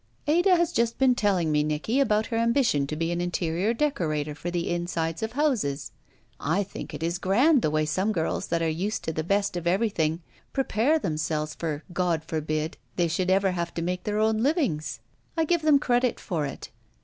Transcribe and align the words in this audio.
"Ada 0.25 0.55
has 0.55 0.71
just 0.71 0.97
been 0.97 1.13
telling 1.13 1.51
me, 1.51 1.61
Nicky, 1.61 1.99
about 1.99 2.25
her 2.25 2.37
ambition 2.37 2.87
to 2.87 2.95
be 2.95 3.11
an 3.11 3.21
interior 3.21 3.71
decorator 3.71 4.33
for 4.33 4.49
the 4.49 4.67
insides 4.67 5.21
of 5.21 5.33
houses. 5.33 5.91
I 6.39 6.63
think 6.63 6.91
it 6.95 7.03
is 7.03 7.19
grand 7.19 7.61
the 7.61 7.69
way 7.69 7.85
some 7.85 8.11
girls 8.11 8.47
that 8.47 8.63
are 8.63 8.67
used 8.67 9.03
to 9.03 9.13
the 9.13 9.23
best 9.23 9.55
of 9.55 9.65
everjrthing 9.65 10.21
prepare 10.53 10.97
themselves 10.97 11.53
for, 11.53 11.83
God 11.93 12.23
forbid, 12.23 12.77
they 12.95 13.07
should 13.07 13.29
ever 13.29 13.51
have 13.51 13.75
to 13.75 13.83
make 13.83 14.03
their 14.05 14.17
own 14.17 14.39
livings. 14.39 15.01
I 15.37 15.45
give 15.45 15.61
them 15.61 15.77
credit 15.77 16.19
for 16.19 16.47
it. 16.47 16.71